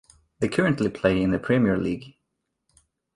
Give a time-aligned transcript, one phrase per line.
[0.39, 2.15] They currently play in the Premier League.